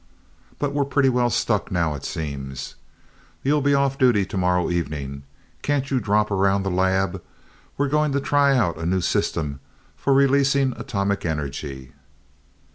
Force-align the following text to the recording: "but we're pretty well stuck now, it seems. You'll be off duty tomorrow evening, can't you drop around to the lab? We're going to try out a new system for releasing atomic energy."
"but 0.57 0.73
we're 0.73 0.83
pretty 0.83 1.09
well 1.09 1.29
stuck 1.29 1.71
now, 1.71 1.93
it 1.93 2.03
seems. 2.03 2.73
You'll 3.43 3.61
be 3.61 3.75
off 3.75 3.99
duty 3.99 4.25
tomorrow 4.25 4.71
evening, 4.71 5.21
can't 5.61 5.91
you 5.91 5.99
drop 5.99 6.31
around 6.31 6.63
to 6.63 6.71
the 6.71 6.75
lab? 6.75 7.21
We're 7.77 7.87
going 7.87 8.11
to 8.13 8.19
try 8.19 8.57
out 8.57 8.79
a 8.79 8.85
new 8.87 9.01
system 9.01 9.59
for 9.95 10.11
releasing 10.15 10.73
atomic 10.75 11.23
energy." 11.23 11.93